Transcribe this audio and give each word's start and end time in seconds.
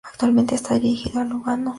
Actualmente 0.03 0.55
está 0.55 0.73
dirigiendo 0.79 1.19
al 1.21 1.29
Lugano. 1.29 1.69